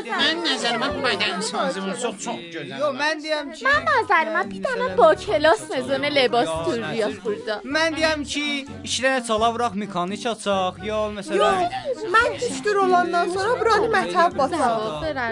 mən 0.10 0.41
nəzərimə 0.45 0.89
bədən 1.06 1.43
sazımın 1.49 1.97
çox 2.04 2.15
çox 2.25 2.39
gözəl. 2.56 2.80
Yo 2.80 2.93
ben 2.99 3.23
diyem 3.23 3.51
ki. 3.51 3.65
من 3.65 3.82
نظرم 3.91 4.49
bir 4.51 4.62
dənə 4.65 4.88
با 4.97 5.10
klas 5.23 5.62
mezunu 5.69 6.10
libas 6.17 6.49
türüyək 6.65 7.15
burada. 7.25 7.56
Mən 7.75 7.89
deyəm 7.97 8.21
ki, 8.32 8.45
iki 8.88 8.99
dənə 9.04 9.19
çala 9.28 9.54
vuraq, 9.54 9.73
mekanik 9.84 10.25
açaq. 10.34 10.73
Ya 10.89 11.01
məsələn. 11.17 11.69
Mən 12.15 12.30
düşdür 12.41 12.75
olandan 12.86 13.28
sonra 13.36 13.54
buranı 13.62 13.88
mətəb 13.97 14.32
basaq. 14.41 14.80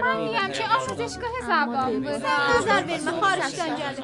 Mən 0.07 0.19
deyəm 0.33 0.51
ki, 0.57 0.63
آموزشگاه 0.75 1.35
زبان 1.49 1.91
burada. 2.05 2.33
Nəzər 2.51 2.81
vermə, 2.89 3.13
xaricdən 3.21 3.71
gəlir. 3.81 4.03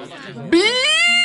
Bir 0.51 1.22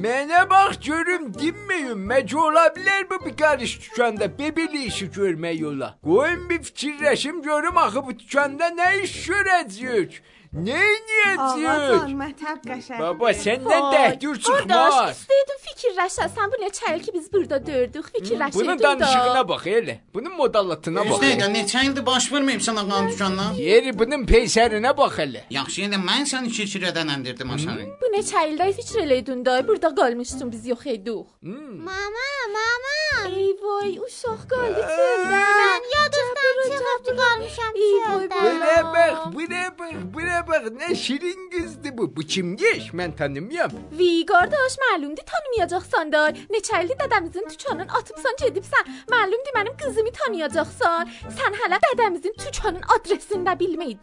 Mene 0.00 0.50
bak 0.50 0.84
görüm 0.86 1.34
dinmiyorum. 1.34 2.06
Mece 2.06 2.38
olabilir 2.38 3.06
bu 3.10 3.26
bir 3.26 3.36
karış 3.36 3.78
tükende. 3.78 4.38
Bebeli 4.38 4.84
işi 4.84 5.10
görmeyi 5.10 5.60
yolla. 5.62 5.98
Koyun 6.04 6.50
bir 6.50 6.62
fikirleşim 6.62 7.42
görüm 7.42 7.76
akı 7.78 8.06
bu 8.06 8.16
tükende 8.16 8.76
ne 8.76 9.02
iş 9.02 9.26
göreceğiz. 9.26 10.10
Nə 10.56 10.72
edəcəyik? 10.72 11.66
Ağacan, 11.68 12.12
mətəb 12.16 12.60
qəşəng. 12.64 13.00
Baba 13.02 13.32
səndən 13.36 13.88
dəhdür 13.92 14.38
çıxmaz. 14.40 14.62
Qardaş, 14.70 15.18
istəydim 15.20 15.58
fikirləşəsən 15.66 16.52
bu 16.52 16.60
neçə 16.62 16.92
il 16.96 17.02
ki 17.04 17.12
biz 17.16 17.26
burada 17.32 17.58
dördük, 17.66 18.06
fikirləşirdik 18.14 18.62
Bunun 18.62 18.80
danışığına 18.84 19.42
bax 19.48 19.66
elə. 19.66 19.98
Bunun 20.14 20.36
modalatına 20.40 21.04
bax. 21.10 21.20
Özdə 21.28 21.50
neçə 21.52 21.84
ildir 21.90 22.06
baş 22.06 22.30
verməyib 22.32 22.64
sən 22.68 22.80
ağanın 22.80 23.10
dükanına? 23.12 23.50
Yeri 23.60 23.92
bunun 23.98 24.24
peysərinə 24.32 24.96
bax 24.96 25.20
elə. 25.26 25.44
Yaxşı, 25.58 25.82
yəni 25.84 26.00
mən 26.08 26.24
səni 26.32 26.48
iki 26.52 26.68
kirədən 26.72 27.12
endirdim 27.18 27.52
aşağı. 27.58 27.86
Bu 28.00 28.12
neçə 28.16 28.48
ildə 28.48 28.72
fikir 28.80 29.04
elədin 29.04 29.44
də, 29.44 29.60
burada 29.68 29.92
qalmışdın 30.00 30.52
biz 30.52 30.66
yox 30.72 30.86
idik. 30.96 31.26
Mama, 31.42 32.28
mama. 32.56 32.96
ای 33.24 33.54
وای 33.62 33.98
او 33.98 34.04
شاخ 34.08 34.52
من 34.52 35.80
یاد 35.94 36.14
افتادم 36.22 36.68
چه 36.68 36.84
خفتی 36.84 37.16
کار 37.16 37.38
میشم 37.38 37.72
ای 37.74 38.00
وای 38.08 38.28
بله 38.28 38.82
بخ 38.82 39.26
بله 39.26 39.70
بخ 39.70 40.04
بله 40.14 40.42
بخ 40.42 40.72
نه 40.72 40.94
شیرین 40.94 41.50
گزده 41.52 41.90
بو 41.90 42.06
بو 42.06 42.22
چیم 42.22 42.56
گش 42.56 42.94
من 42.94 43.12
تنم 43.12 43.50
یام 43.50 43.88
وی 43.92 44.24
گار 44.28 44.46
داش 44.46 44.76
معلوم 44.90 45.14
دی 45.14 45.22
تنم 45.22 45.52
یا 45.58 45.66
جاخ 45.66 45.84
ساندار 45.84 46.32
نه 46.50 46.60
چلی 46.60 46.94
دادم 46.94 47.30
زن 47.30 47.40
تو 47.40 47.54
چانون 47.54 47.90
آتم 47.90 48.14
سان 48.22 48.32
چه 48.38 48.60
سن 48.60 48.90
معلوم 49.08 49.40
دی 49.44 49.50
منم 49.54 49.76
گزمی 49.86 50.10
تنم 50.10 50.34
یا 50.34 50.48
جاخ 50.48 50.70
سان 50.70 51.06
سن 51.22 51.54
حالا 51.60 51.78
دادم 51.82 52.14
زن 52.14 52.30
تو 52.44 52.50
چانون 52.50 52.84
آدرسن 52.94 53.44
دا 53.44 53.54
بیلمه 53.54 53.94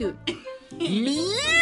Niye? 0.80 1.54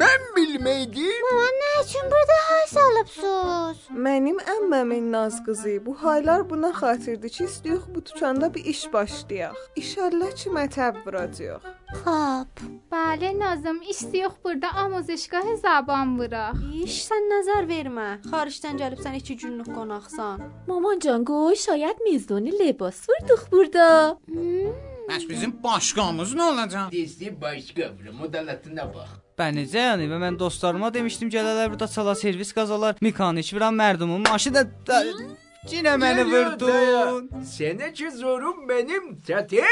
Mən 0.00 0.22
bilməydim. 0.36 1.24
Baba, 1.26 1.46
nə 1.60 1.70
üçün 1.82 2.06
burada 2.12 2.36
hay 2.48 2.66
salıbsınız? 2.70 3.80
Mənim 4.06 4.38
əmməmin 4.54 5.10
naz 5.12 5.40
qızı 5.46 5.74
bu 5.86 5.94
haylar 6.02 6.44
buna 6.50 6.70
xatirdir 6.78 7.32
ki, 7.36 7.44
istəyirik 7.44 7.88
bu 7.94 8.04
dükanda 8.06 8.54
bir 8.54 8.64
iş 8.64 8.92
başlayaq. 8.92 9.56
İnşallah 9.76 10.30
ki, 10.40 10.50
mətəb 10.56 11.00
vuracağıq. 11.06 11.66
Xab. 12.04 12.62
Bəli, 12.92 13.32
Nazım, 13.40 13.82
istəyirik 13.92 14.44
burada 14.44 14.68
amuzişgah 14.84 15.48
zaban 15.62 16.18
vuraq. 16.18 16.62
İş, 16.84 17.00
sən 17.10 17.26
nəzər 17.34 17.66
vermə. 17.72 18.08
Xaricdən 18.30 18.80
gəlibsən 18.82 19.18
2 19.20 19.36
günlük 19.42 19.74
qonaqsan. 19.74 20.46
Mamancan, 20.68 21.24
qoy 21.24 21.56
şayad 21.56 21.98
mezdoni 22.06 22.58
libas 22.58 23.08
vurduq 23.08 23.50
burada. 23.52 24.18
Hmm. 24.26 24.89
Bəs 25.10 25.26
bizim 25.28 25.52
başqamız 25.62 26.34
nə 26.38 26.44
olacaq? 26.52 26.90
Dizli 26.92 27.32
başqavra, 27.40 28.12
modalatına 28.14 28.86
bax. 28.94 29.08
Bənicə 29.40 29.82
yəni 29.88 30.06
və 30.12 30.18
mən 30.22 30.38
dostlarıma 30.38 30.92
demişdim 30.94 31.32
gələrlər 31.34 31.72
burada 31.72 31.88
çala 31.88 32.14
servis 32.14 32.52
qazalar, 32.54 32.96
mexanik 33.02 33.54
viran 33.54 33.74
mərdumun 33.74 34.28
maşı 34.28 34.54
da, 34.54 34.64
da 34.86 35.02
Yine 35.70 36.00
beni 36.00 36.24
vurdun. 36.26 37.30
Seneki 37.44 38.10
zorun 38.10 38.68
benim 38.68 39.20
tetim. 39.20 39.64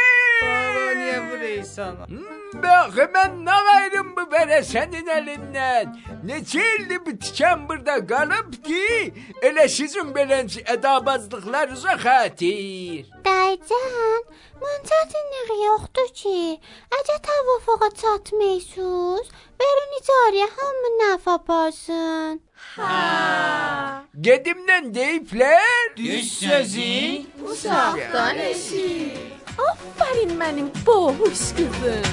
Baba 0.42 0.90
niye 0.94 1.20
vuruysan? 1.20 1.96
Hmm, 2.08 2.62
Bak 2.62 2.90
hemen 2.96 3.44
ne 3.46 3.50
gayrım 3.66 4.16
bu 4.16 4.32
bere 4.32 4.62
senin 4.62 5.06
elinden. 5.06 6.00
Ne 6.24 6.44
çildi 6.44 7.06
bu 7.06 7.18
tiken 7.18 7.68
burada 7.68 8.06
kalıp 8.06 8.64
ki 8.64 9.14
ele 9.42 9.68
sizin 9.68 10.14
belenci 10.14 10.60
edabazlıklar 10.66 11.68
uzak 11.68 12.04
hatir. 12.04 13.06
Daycan, 13.24 14.24
mançatınlığı 14.60 15.64
yoktu 15.66 16.00
ki. 16.14 16.60
Ece 17.00 17.12
tavafuğa 17.22 17.90
çatmıyorsunuz. 17.90 19.28
Verin 19.60 20.00
icareye 20.02 20.46
hamı 20.56 21.12
nafa 21.12 21.48
basın. 21.48 22.40
Ha. 22.76 24.04
Gedimden 24.20 24.94
deyipler. 24.94 25.62
Düz 25.96 26.38
sözü 26.38 27.22
uzaktan 27.44 28.38
eşit. 28.38 29.18
Aferin 29.66 30.32
mənim 30.40 30.68
bohuş 30.86 31.40
qızım. 31.56 32.08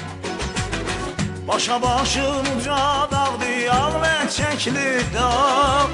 Başa 1.48 1.82
başın 1.82 2.44
uca 2.58 3.08
dağdı, 3.12 3.52
al 3.80 3.92
çəkli 4.36 4.90
dağ. 5.14 5.86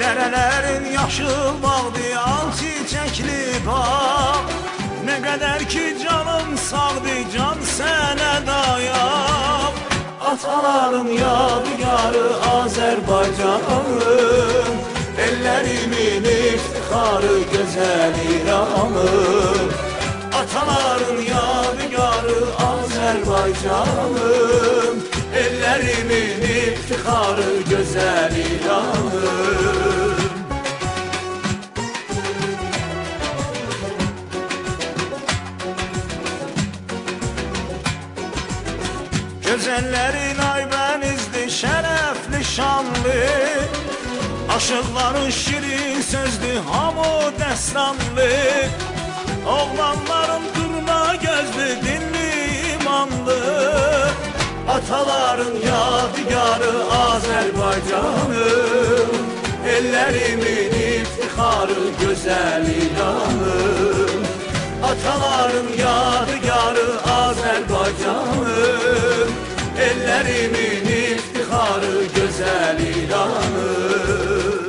Dərələrin 0.00 0.84
yaşıl 0.98 1.62
bağdı, 1.62 2.06
al 2.26 2.48
çiçəkli 2.58 3.42
bağ. 3.66 4.36
Nə 5.06 5.16
qədər 5.26 5.60
ki 5.72 5.86
canım 6.02 6.56
sağdı, 6.68 7.16
can 7.34 7.58
sənə 7.76 8.34
dayaq. 8.48 9.74
Ataların 10.30 11.08
yadigarı 11.08 12.26
Azərbaycanım 12.58 13.88
Ellerimin 15.26 16.24
iftixarı 16.24 17.36
gözəl 17.52 18.14
İranım 18.34 19.89
Ataların 20.40 21.16
yadigarı 21.16 22.38
Azerbaycanım. 22.58 24.14
Ellerimin 25.36 26.42
iftiharı 26.42 27.62
güzel 27.70 28.32
ilanım. 28.36 29.10
Güzellerin 39.46 40.38
aybenizdi 40.38 41.50
şerefli 41.50 42.44
şanlı. 42.44 43.20
Aşıkların 44.56 45.30
şirin 45.30 46.00
sözdü 46.00 46.58
hamu 46.70 47.32
destanlı. 47.40 48.30
Oğlanlarım 49.46 50.42
kırma 50.54 51.14
gözlü 51.14 51.82
dinli 51.82 52.30
imanlı. 52.74 53.70
Ataların 54.70 55.54
yadigarı 55.54 56.72
Azerbaycanı 56.92 58.46
Ellerimin 59.68 60.72
iftiharı 61.00 61.80
güzel 62.00 62.66
ilanım 62.66 64.22
Ataların 64.82 65.68
yadigarı 65.68 66.88
Azerbaycanı 67.10 68.58
Ellerimin 69.80 70.86
iftiharı 70.86 72.04
güzel 72.14 72.78
ilanım 72.78 74.59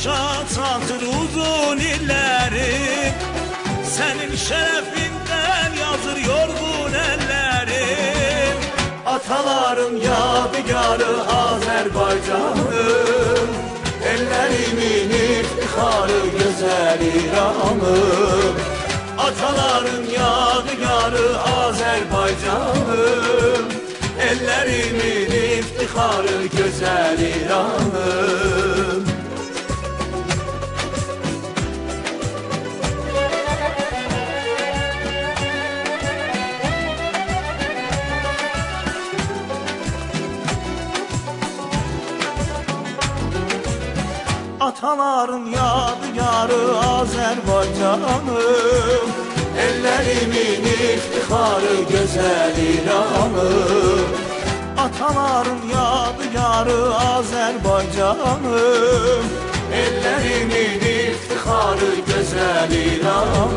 başa 0.00 0.42
çatır 0.54 1.02
uzun 1.06 1.78
illərim 1.78 3.14
Sənin 3.94 4.32
şərəfindən 4.46 5.72
yazır 5.80 6.18
yorğun 6.24 6.94
əllərim 7.00 8.56
Ataların 9.14 9.94
yadigarı 10.06 11.12
Azərbaycanım 11.40 13.50
Ellerimin 14.12 15.10
iftixarı 15.20 16.22
gözəl 16.38 17.00
İranım 17.10 18.56
Ataların 19.26 20.04
yadigarı 20.18 21.28
Azerbaycanım 21.60 23.64
Ellerimin 24.30 25.30
iftiharı 25.58 26.38
güzel 26.56 27.18
İranım 27.18 29.09
Ataların 44.82 45.46
yadigarı 45.46 46.78
Azerbaycanım 46.78 48.28
Ellerimin 49.58 50.64
iftiharı 50.64 51.82
güzel 51.90 52.56
İranım 52.56 53.34
Ataların 54.78 55.60
yadigarı 55.68 56.94
Azerbaycanım 56.94 58.44
Ellerimin 59.72 60.80
iftiharı 60.80 61.94
güzel 62.06 62.70
İranım 62.70 63.56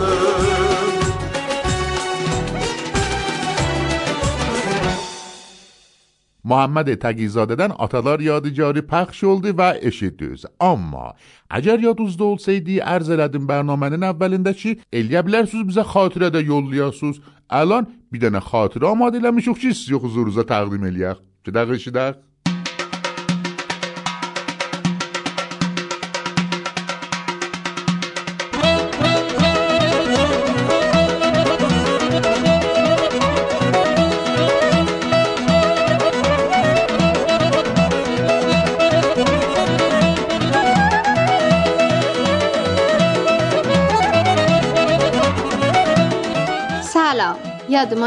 محمد 6.53 6.93
تگیزادهدن 6.93 7.71
آتالار 7.71 8.21
یادگاری 8.21 8.81
پخش 8.81 9.21
شلدی 9.21 9.51
و 9.51 9.73
اشیدیز 9.81 10.45
اما 10.61 11.13
اگر 11.49 11.79
یادوزد 11.79 12.21
اولسیدی 12.21 12.81
ارز 12.81 13.09
الادین 13.09 13.47
برنامه 13.47 14.05
اولینده 14.05 14.53
چی؟ 14.53 14.77
الیا 14.93 15.21
بلرسوز 15.21 15.67
بزه 15.67 15.83
خاطره 15.83 16.29
ده 16.29 16.43
یولیاسوز 16.43 17.19
الان 17.49 17.87
بیدن 18.11 18.39
خاطره 18.39 18.87
آماده 18.87 19.19
لمشوخ 19.19 19.59
چیست 19.59 19.91
یخ 19.91 20.01
زوروزه 20.07 20.43
تقدیم 20.43 20.83
الیه 20.83 21.15
چه 21.45 21.51
دقیقی 21.51 21.77
چی 21.77 21.91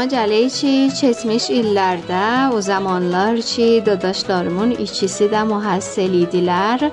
Ki, 0.07 0.87
keçmiş 0.95 1.49
illərdə 1.51 2.55
o 2.55 2.61
zamanlar 2.61 3.41
ki, 3.43 3.83
dadaşlarımın 3.85 4.71
ikisi 4.79 5.27
də 5.27 5.41
mühəssil 5.49 6.13
idilər 6.21 6.85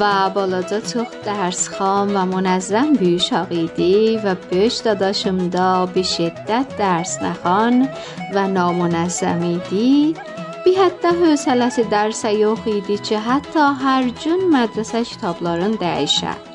və 0.00 0.12
balaca 0.32 0.78
çox 0.80 1.12
dərsxan 1.26 2.14
və 2.16 2.22
munəzzəm 2.30 2.96
bir 2.96 3.18
uşaq 3.18 3.52
idi 3.52 4.16
və 4.24 4.32
böyük 4.48 4.80
dadaşım 4.86 5.52
da 5.52 5.84
bir 5.94 6.08
şiddət 6.08 6.72
dərs 6.80 7.18
nəxan 7.20 7.84
və 8.32 8.46
namunəzzəm 8.56 9.44
idi. 9.50 10.16
Bir 10.64 10.80
hətta 10.80 11.12
hövsələsi 11.20 11.84
dərsə 11.92 12.32
yox 12.32 12.64
idi 12.64 12.96
ki, 12.96 13.20
hətta 13.28 13.74
hər 13.84 14.08
gün 14.24 14.48
mədrəsə 14.56 15.04
kitablarını 15.12 15.76
dəyişə. 15.84 16.53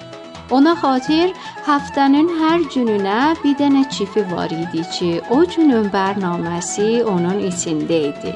Ona 0.51 0.73
xatir 0.81 1.33
həftənin 1.67 2.29
hər 2.39 2.63
gününə 2.73 3.17
bir 3.43 3.55
dənə 3.59 3.83
çifi 3.93 4.23
var 4.31 4.49
idi 4.53 4.81
ki, 4.95 5.09
o 5.29 5.43
günün 5.45 5.91
bərnaməsi 5.93 7.03
onun 7.05 7.43
içində 7.51 7.99
idi. 8.09 8.33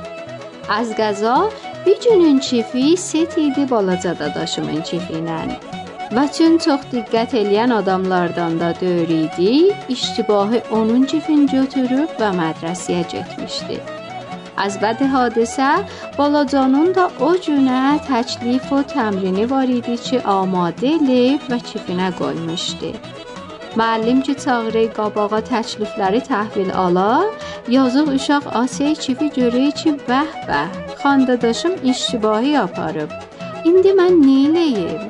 Az 0.69 0.93
qəza 0.99 1.38
bir 1.86 1.97
günün 2.06 2.38
çifi 2.39 2.97
set 2.97 3.38
idi 3.38 3.65
balaca 3.71 4.13
dadaşımın 4.19 4.86
çifi 4.89 5.23
ilə. 5.23 5.39
Və 6.13 6.28
çün 6.38 6.60
çox 6.62 6.86
diqqət 6.93 7.34
eləyən 7.41 7.73
adamlardan 7.80 8.60
da 8.62 8.69
deyir 8.82 9.10
idi, 9.10 9.73
iştibahi 9.89 10.62
onun 10.71 11.10
çifini 11.10 11.49
götürüb 11.49 12.13
və 12.21 12.30
mədrəsəyə 12.38 13.10
getmişdi. 13.15 13.82
از 14.57 14.79
بعد 14.79 15.01
حادثه 15.01 15.75
بالا 16.17 16.43
جانون 16.43 16.91
دا 16.91 17.09
او 17.19 17.35
جونه 17.37 17.99
تچلیف 17.99 18.73
و 18.73 18.83
تمرینی 18.83 19.45
واریدی 19.45 19.97
چه 19.97 20.21
آماده 20.21 20.97
لیف 20.97 21.41
و 21.49 21.59
چفینه 21.59 22.11
گل 22.11 22.37
مشتی 22.37 22.93
معلم 23.77 24.21
که 24.21 24.35
چاغره 24.35 24.87
قاباقا 24.87 25.41
تچلیفلری 25.41 26.19
تحویل 26.21 26.71
آلا 26.71 27.23
یازوغ 27.69 28.09
اشاق 28.09 28.47
آسیه 28.47 28.95
چفی 28.95 29.29
جوری 29.29 29.71
چی 29.71 29.91
به 29.91 30.21
به. 30.47 30.95
خانده 31.03 31.35
داشم 31.35 31.71
اشتباهی 31.85 32.57
آپارب 32.57 33.09
ایندی 33.63 33.91
من 33.91 34.11
نیلیم 34.11 35.09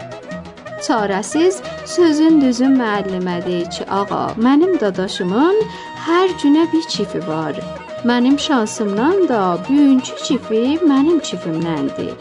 چارسیز 0.88 1.62
سوزن 1.86 2.39
دوزن 2.39 2.71
معلمه 2.71 3.39
دیچی 3.39 3.84
آقا. 3.84 4.34
منم 4.38 4.75
داداشمون 4.79 5.53
هر 5.97 6.27
جونه 6.27 6.65
بی 6.65 6.77
چیفی 6.89 7.19
بار. 7.19 7.56
Mənim 8.04 8.39
şansımdan 8.39 9.28
da 9.30 9.58
bugünkü 9.70 10.16
çifi 10.24 10.80
mənim 10.89 11.20
çifimləndir. 11.28 12.16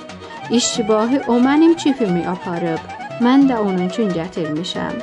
İştibahi 0.50 1.20
o 1.28 1.34
mənim 1.46 1.74
çifimi 1.76 2.22
aparıb. 2.28 2.82
Mən 3.24 3.48
də 3.48 3.56
onun 3.58 3.88
üçün 3.88 4.10
gətirmişəm. 4.18 4.94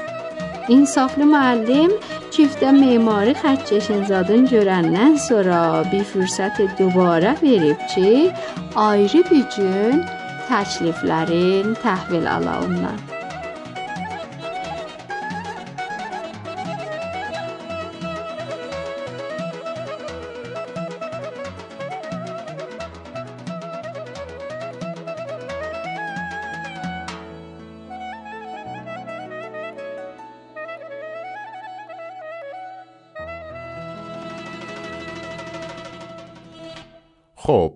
İnsaflı 0.70 1.28
müəllim 1.34 1.92
çiftə 2.32 2.72
memari 2.80 3.36
xətkeşin 3.44 4.06
zadın 4.08 4.48
görəndən 4.48 5.20
sonra 5.28 5.84
bir 5.92 6.08
fürsət 6.14 6.64
dubara 6.80 7.36
verib 7.44 7.88
ki, 7.92 8.32
ayrı 8.76 9.24
bir 9.32 9.46
gün 9.58 10.04
təkliflərin 10.50 11.76
təhvil 11.84 12.36
ala 12.38 12.60
ondan. 12.66 13.09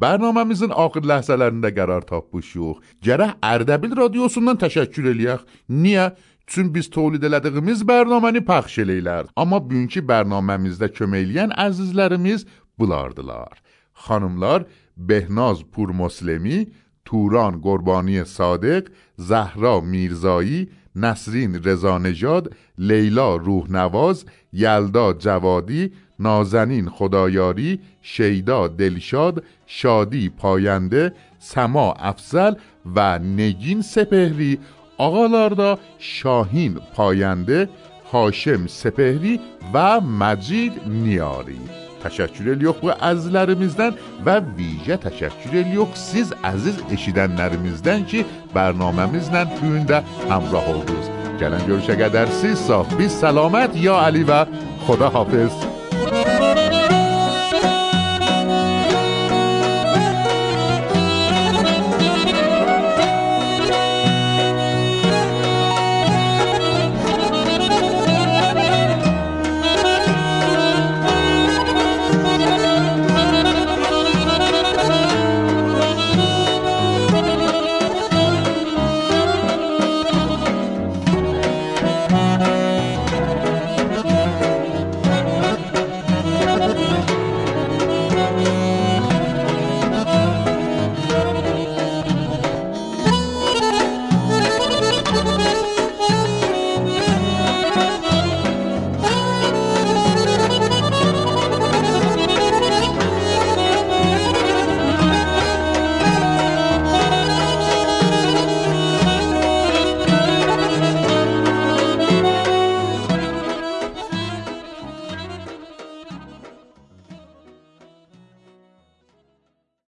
Bərnaməmizin 0.03 0.75
axır 0.83 1.07
ləhzələrində 1.11 1.71
qərar 1.77 2.05
tapmışıq. 2.09 2.81
Gərək 3.05 3.37
Ərdəbil 3.53 3.95
radiosundan 4.01 4.59
təşəkkür 4.63 5.09
eləyək. 5.13 5.41
Niyə? 5.83 6.11
Çün 6.47 6.73
biz 6.75 6.89
tövlid 6.91 7.23
elədiyimiz 7.23 7.85
bərnaməni 7.87 8.41
pəxş 8.43 8.81
eləyirlər. 8.83 9.29
Amma 9.39 9.61
bugünkü 9.63 10.03
bərnaməmizdə 10.09 10.89
kömək 10.97 11.27
eləyən 11.29 11.53
əzizlərimiz 11.65 12.43
bulardılar. 12.79 13.61
Xanımlar 14.05 14.65
Behnaz 14.97 15.63
Purmuslimi, 15.63 16.73
Turan 17.05 17.61
Qurbani 17.63 18.25
Sadiq, 18.25 18.91
Zahra 19.17 19.79
Mirzایی، 19.81 20.67
نسرین 20.95 21.55
رضانژاد، 21.55 22.55
لیلا 22.77 23.35
روحنواز، 23.35 24.25
یلدا 24.53 25.13
جوادی، 25.13 25.93
نازنین 26.19 26.89
خدایاری 26.89 27.79
شیدا 28.01 28.67
دلشاد 28.67 29.43
شادی 29.65 30.29
پاینده 30.29 31.13
سما 31.39 31.93
افزل 31.93 32.53
و 32.95 33.19
نگین 33.19 33.81
سپهری. 33.81 34.59
آقا 34.97 35.25
لاردا 35.25 35.79
شاهین 35.99 36.79
پاینده 36.95 37.69
هاشم 38.11 38.67
سپهری 38.67 39.39
و 39.73 40.01
مجید 40.01 40.73
نیاری. 40.87 41.59
تشکر 42.03 42.49
الیوخ 42.49 42.83
و 42.83 42.91
از 43.01 43.27
لرمیزدن 43.27 43.91
و 44.25 44.39
ویژه 44.39 44.97
تشکر 44.97 45.49
الیوخ 45.53 45.95
سیز 45.95 46.33
عزیز 46.43 46.75
اشیدن 46.91 47.31
نرمیزدن 47.31 48.05
که 48.05 48.25
برنامه 48.53 49.05
می‌زدن 49.05 49.45
تونده 49.45 50.03
همراه 50.29 50.69
اولوز 50.69 51.09
گلن 51.39 51.67
گرشگه 51.67 52.09
در 52.09 52.25
سی 52.25 52.55
صاف 52.55 52.93
بی 52.93 53.07
سلامت 53.07 53.77
یا 53.77 54.01
علی 54.01 54.23
و 54.23 54.45
خدا 54.79 55.09
حافظ 55.09 55.51
Thank 55.93 56.27
you. 56.27 56.32